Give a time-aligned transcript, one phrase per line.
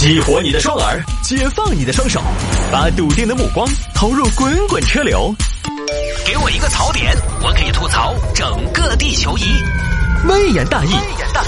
[0.00, 2.22] 激活你的双耳，解放你的双手，
[2.72, 5.30] 把笃定的目光投入滚滚车流。
[6.24, 9.42] 给我一个槽点，我可以吐槽整个地球仪。
[10.26, 10.94] 微言大义，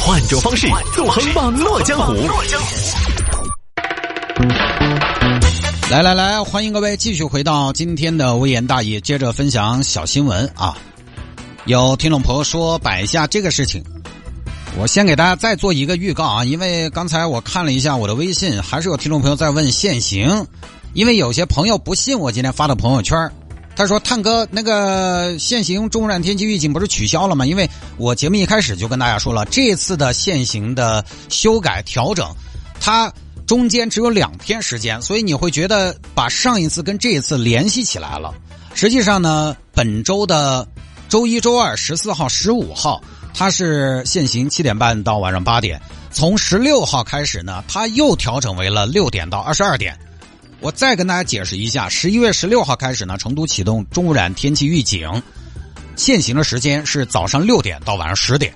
[0.00, 2.12] 换种方式纵横网络江湖。
[5.90, 10.76] 来来来，欢迎各位继续回到今天的微言大义，接着分享小新闻啊。
[11.64, 13.82] 有听众朋友说摆一下这个事情，
[14.78, 20.46] 我先给大家再做一个预告啊，因为刚才我看了一下我的微信，还是有听众朋友在问限行，
[20.94, 23.30] 因为有些朋友不信我今天发的朋友圈，
[23.76, 27.46] 他说探哥那个限行中污染天气预警不是取消了吗？
[27.46, 32.28] 因为我节目一开始就跟大家说了，这次的限行的修改调整，
[32.80, 33.12] 它。
[33.44, 38.32] 中间只有两天时间，所以你会觉得把上一次跟这一次联系起来了。
[38.72, 40.66] 实际上呢，本周的
[41.08, 43.02] 周一、周二，十四号、十五号，
[43.34, 45.80] 它是限行七点半到晚上八点。
[46.10, 49.98] 从十六号开始呢，它又调整为了六点到二十二点。
[50.60, 55.10] 我再跟大家解释一下，十一月十六号开始呢，成都启动中污染天气预警，
[55.96, 58.54] 限行的时间是早上六点到晚上十点。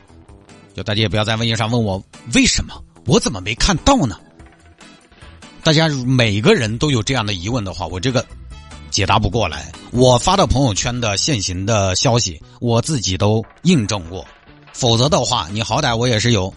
[0.75, 2.01] 就大家也不要在微信上问我
[2.35, 4.17] 为什么，我怎么没看到呢？
[5.65, 8.25] 大家每个人都有这样的疑问的话，我这个
[8.91, 9.73] 解答不过来。
[9.91, 14.25] 我发到朋友圈的限行的消息，我自己都印证过。
[14.77, 16.53] 否则的话，你好歹我也是有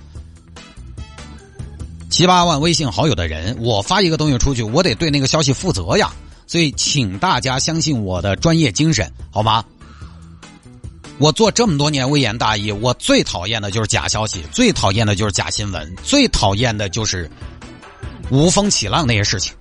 [2.09, 6.11] 七八万微信好友的人，我发一个东西出去，我得对那个消息负责呀。
[6.45, 9.63] 所以，请大家相信我的专业精神，好吗？
[11.17, 17.29] 我做这么多年微言大义，我最讨厌的就是假消息，最讨厌的就是假新闻，最讨厌的就是。
[18.31, 19.55] 无风起浪那些事情，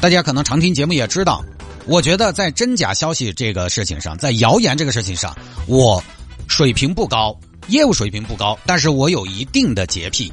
[0.00, 1.44] 大家可能常听节目也知道。
[1.84, 5.36] 我觉得在真假消息这个事情上，在谣言这个事情上，
[5.66, 6.00] 我
[6.48, 10.32] 水平不高，业务水平不高，但是我有一定的洁癖。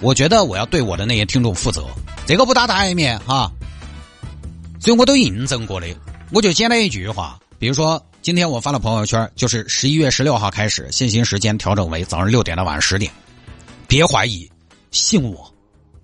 [0.00, 1.86] 我觉得我要对我的那些听众负责，
[2.26, 3.50] 这个不打台面哈。
[4.80, 5.86] 所以我都印证过的，
[6.30, 13.10] 我就简单一句话，比如说今天我发了朋友圈，就是十一月十六号开始，限行时间调整为早上六点到晚上十点，
[13.86, 14.50] 别怀疑，
[14.90, 15.50] 信我。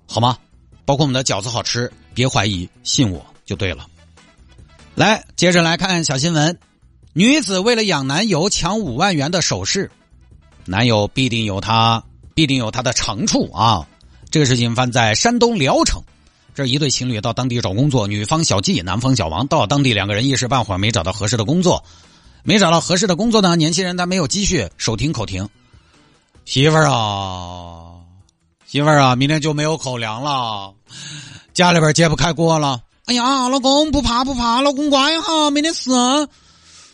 [0.06, 0.38] 好吗？
[0.86, 3.86] 包括我们的饺子好吃，别怀疑，信我就对了。
[4.94, 6.58] 来，接着来看小新闻：
[7.12, 9.90] 女子为了养男友抢五万元的首饰，
[10.64, 12.04] 男友必定有他，
[12.34, 13.84] 必定有他的长处啊！
[14.30, 16.00] 这个事情发生在山东聊城，
[16.54, 19.44] 这一对情侣到当地找工作，女方小季，男方小王。
[19.48, 21.82] 到当地，两个人一时半会儿没找到合适的工作，
[22.44, 25.48] 没找到合适的工作呢，年轻人他没有积蓄，手停口停。
[26.44, 27.90] 媳妇儿啊！
[28.66, 30.72] 媳妇儿啊，明天就没有口粮了，
[31.52, 32.80] 家里边揭不开锅了。
[33.06, 35.90] 哎呀，老公不怕不怕，老公乖哈，没得事，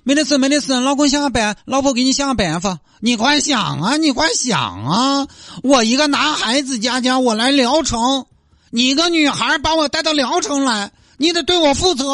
[0.06, 5.26] 没得事没得事，老公想个办，老婆给你想个办法，你快想啊，你快想啊！
[5.64, 8.24] 我一个男孩子家家，我来聊城，
[8.70, 12.06] 你一个女孩把我带到聊城来，你得对我负责。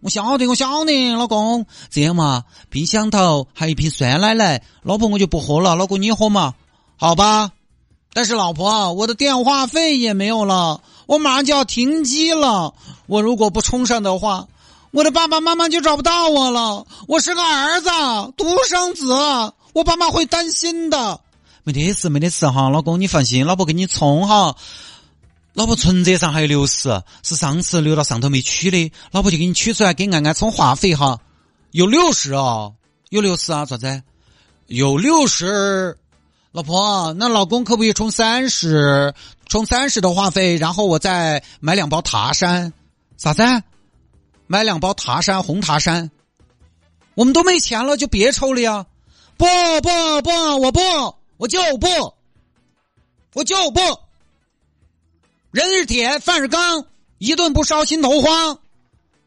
[0.00, 6.54] 我晓得，我晓得，老公这样嘛，冰箱头还有一瓶酸奶奶，老婆我就不喝了，老公你喝嘛，
[6.96, 7.50] 好吧？
[8.14, 12.72] 但是老婆，我的电话费也没有了，我马上就要停机了。
[13.06, 14.46] 我如果不充上的话，
[14.92, 16.86] 我的爸爸妈妈就找不到我了。
[17.08, 17.88] 我是个儿子，
[18.36, 19.06] 独生子，
[19.72, 21.18] 我爸妈会担心的。
[21.64, 24.54] 没得事，没得事哈，老公你放心，老婆给你充哈。
[25.54, 31.18] 老婆存折上还有六十，是上次留到上头没取的，老婆就给你取出来给安安充话费哈。
[31.70, 32.72] 有六十啊，
[33.08, 34.02] 有六十啊，咋子？
[34.66, 35.96] 有六十。
[36.52, 39.14] 老婆，那老公可不可以充三十？
[39.48, 42.74] 充三十的话费，然后我再买两包塔山，
[43.16, 43.42] 啥子？
[44.52, 46.10] 买两包塔山红塔山。
[47.14, 48.84] 我们都没钱了，就别抽了呀！
[49.38, 49.46] 不
[49.80, 49.88] 不
[50.20, 50.30] 不，
[50.60, 50.80] 我不，
[51.38, 51.88] 我就不，
[53.32, 53.80] 我就不。
[55.52, 56.84] 人是铁，饭是钢，
[57.16, 58.58] 一顿不烧心头慌。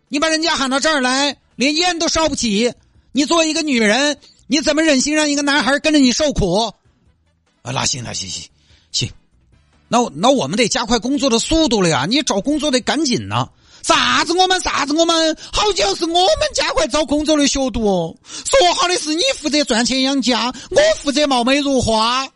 [0.09, 2.72] 你把人家喊到这儿来，连烟都烧不起。
[3.12, 6.72] 你作为一个女人，你怎么忍心让一个男孩跟着你受苦？
[7.63, 8.47] 啊，那行，那行行
[8.92, 9.12] 行，
[9.88, 12.06] 那那我们得加快工作的速度了呀！
[12.07, 13.50] 你找工作得赶紧呢！
[13.85, 18.15] 啥子我们啥子我们，好像是我们加快找工作的速度哦。
[18.25, 22.27] 说好的是你负责赚钱养家，我负责貌美如花。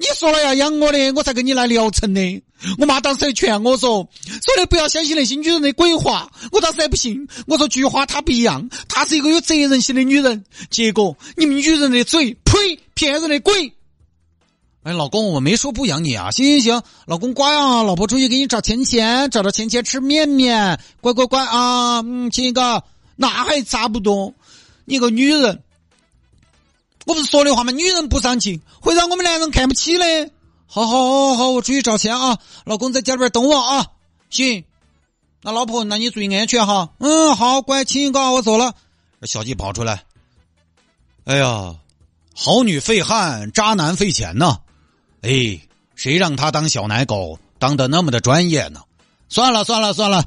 [0.00, 2.42] 你说了要养我的，我才跟你来聊城的。
[2.78, 13.72] 我妈当时还劝我说：“说的不要相信那些女人的鬼话。”我当时还不信，我说：“菊花她不一样，她是一个有责任心的女人。”结果你们女人的嘴，呸，骗人的鬼！
[14.88, 16.30] 哎，老公，我没说不养你啊！
[16.30, 21.98] 行行行，老公乖啊，老婆出去给你找钱钱，找到钱钱吃面面，乖乖乖啊！
[21.98, 22.82] 嗯，亲一个，
[23.14, 24.32] 那还差不多。
[24.86, 25.62] 你个女人，
[27.04, 27.72] 我不是说的话吗？
[27.72, 30.30] 女人不上进会让我们男人看不起的。
[30.66, 33.88] 好好好好，我出去找钱啊，老公在家里边等我啊。
[34.30, 34.64] 行，
[35.42, 36.88] 那老婆，那你注意安全哈。
[36.96, 38.72] 嗯，好，乖，亲一个，我走了。
[39.24, 40.04] 小鸡跑出来，
[41.24, 41.74] 哎呀，
[42.34, 44.60] 好女费汉，渣男费钱呢。
[45.22, 45.60] 哎，
[45.96, 48.80] 谁让他当小奶狗，当的那么的专业呢？
[49.28, 50.24] 算了算了算了，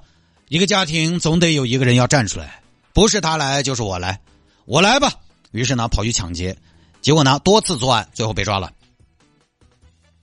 [0.50, 2.62] 一个家庭总得有一个人要站出来，
[2.94, 4.20] 不是他来就是我来，
[4.66, 5.14] 我来吧。
[5.52, 6.58] 于是呢，跑去抢劫，
[7.02, 8.72] 结果呢，多次作案，最后被抓了。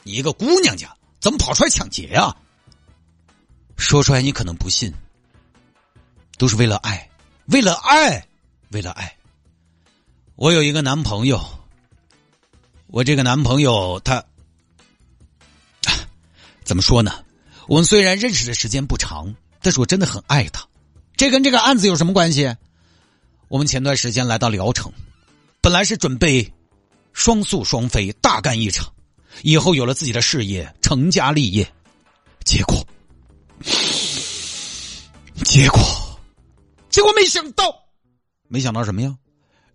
[0.02, 2.36] 你一个姑娘家，怎么跑出来抢劫呀？
[3.78, 4.92] 说出来你可能不信，
[6.36, 7.08] 都是为了爱，
[7.46, 8.26] 为了爱，
[8.70, 9.16] 为了爱。
[10.36, 11.42] 我有一个男朋友，
[12.88, 14.22] 我这个男朋友他。
[16.68, 17.24] 怎么说呢？
[17.66, 20.68] 我们虽然认识的时间不长，但是我真的很爱他。
[21.16, 22.54] 这跟这个案子有什么关系？
[23.48, 24.92] 我们前段时间来到聊城，
[25.62, 26.52] 本来是准备
[27.14, 28.92] 双宿双飞，大干一场，
[29.42, 31.66] 以后有了自己的事业，成家立业。
[32.44, 32.86] 结果，
[35.46, 35.80] 结果，
[36.90, 37.64] 结果没想到，
[38.46, 39.16] 没想到什么呀？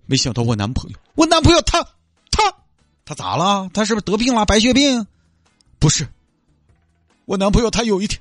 [0.06, 1.84] 没想到我男朋友，我男朋友他
[2.30, 2.54] 他
[3.04, 3.68] 他咋了？
[3.74, 4.46] 他是不是得病了？
[4.46, 5.08] 白血病？
[5.80, 6.08] 不是。
[7.26, 8.20] 我男朋友他有一天，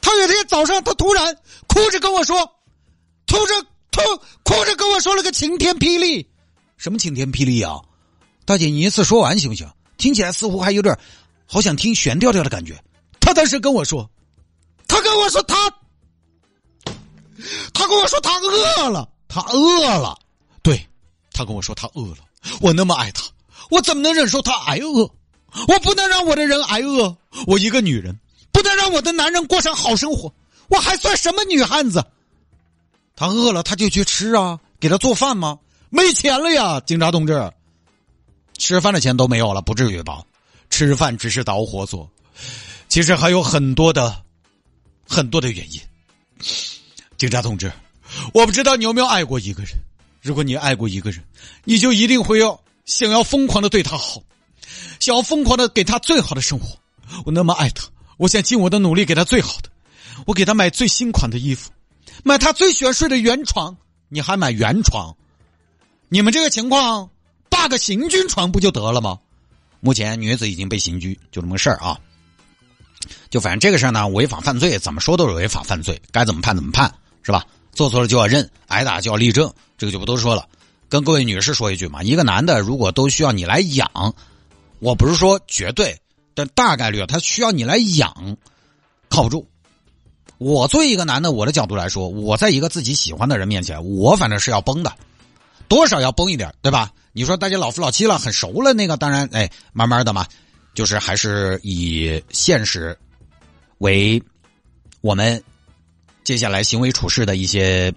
[0.00, 1.36] 他有一天早上，他突然
[1.66, 2.36] 哭着跟我说，
[3.26, 3.62] 哭着
[3.92, 6.26] 哭哭着跟我说了个晴天霹雳，
[6.76, 7.78] 什么晴天霹雳啊？
[8.44, 9.68] 大姐，你一次说完行不行？
[9.98, 10.98] 听起来似乎还有点
[11.44, 12.82] 好想听悬调调的感觉。
[13.20, 14.08] 他当时跟我说，
[14.86, 15.70] 他跟我说他，
[17.74, 20.18] 他跟我说他饿了，他饿了，
[20.62, 20.88] 对，
[21.32, 22.18] 他跟我说他饿了。
[22.62, 23.24] 我那么爱他，
[23.68, 25.10] 我怎么能忍受他挨饿？
[25.66, 27.14] 我不能让我的人挨饿。
[27.46, 28.18] 我一个女人。
[28.78, 30.32] 让我的男人过上好生活，
[30.68, 32.02] 我还算什么女汉子？
[33.14, 35.58] 他饿了他就去吃啊，给他做饭吗？
[35.90, 37.52] 没钱了呀，警察同志，
[38.56, 40.22] 吃饭的钱都没有了，不至于吧？
[40.70, 42.08] 吃饭只是导火索，
[42.88, 44.22] 其实还有很多的
[45.06, 45.80] 很多的原因。
[47.16, 47.72] 警察同志，
[48.32, 49.72] 我不知道你有没有爱过一个人，
[50.20, 51.24] 如果你爱过一个人，
[51.64, 54.22] 你就一定会要想要疯狂的对他好，
[55.00, 56.78] 想要疯狂的给他最好的生活。
[57.24, 57.88] 我那么爱他。
[58.18, 59.70] 我想尽我的努力给他最好的，
[60.26, 61.70] 我给他买最新款的衣服，
[62.22, 63.74] 买他最喜欢睡的圆床，
[64.08, 65.16] 你还买圆床？
[66.10, 67.08] 你们这个情况
[67.48, 69.18] 罢个行军床不就得了吗？
[69.80, 71.98] 目前女子已经被刑拘，就这么个事儿啊。
[73.30, 76.92] 就反正这个事儿呢，违法犯罪，怎么说都是违法犯罪，该怎么判怎么判，
[77.22, 77.46] 是吧？
[77.72, 80.48] 做错了就要认，挨打就要立正，这个就不多说了。
[80.88, 83.88] 跟各位女士说一句嘛，一个男的如果都需要你来养，
[84.80, 85.96] 我不是说绝对。
[86.38, 88.36] 但大概率，他需要你来养，
[89.08, 89.48] 靠不住。
[90.38, 94.94] 我作为一个男的，我的角度来说，我在一个自己喜欢的人面前，我反正是要崩的，
[95.66, 96.92] 多少要崩一点，对吧？
[97.12, 100.24] 你说大家老夫老妻了，很熟了，那个当然，哎，慢慢的嘛，
[100.74, 102.96] 就是还是以现实
[103.78, 104.22] 为
[105.00, 105.42] 我们
[106.22, 107.92] 接下来行为处事的一些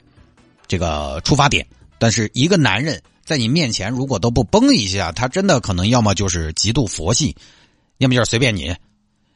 [0.67, 1.67] 这个出发点。
[1.99, 7.37] 但是一个男人在你面前如果都不崩一下，他真的可能要么就是极度佛系。
[8.01, 8.75] 要么就是随便你，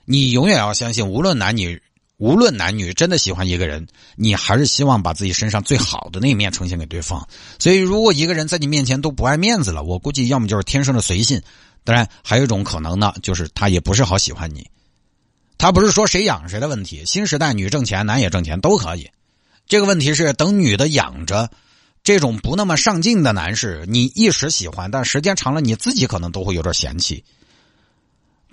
[0.05, 1.79] 你永远要相信，无论男女，
[2.17, 3.85] 无论男女，真的喜欢一个人，
[4.15, 7.27] 你还是希望把自己身上最好的那一面呈现给对方。
[7.59, 11.39] 所以，如果一个人在你面前都不爱面子了，我估计要么就是天生的随性，
[11.83, 14.67] 当然还有一种可能呢，就是他也不是好喜欢你。
[15.59, 19.07] 他不是说谁养谁的问题，新时代女挣钱，男也挣钱都可以。
[19.67, 21.51] 这个问题是等女的养着
[22.03, 27.23] 这种不那么上进的男士，你一时喜欢，但时间长了，你自己可能都会有点嫌弃。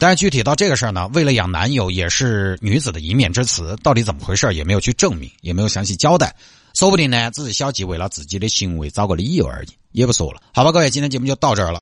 [0.02, 6.34] 但是具体到这个事儿呢，为了养男友也是女子的一面之词，到底怎么回事也没有去证明，也没有详细交代，
[6.74, 10.42] 说不定呢只是小吉为了自己的行为找个理由而已，也不说了。
[10.52, 11.80] 好吧，各位，今天节目就到这儿了。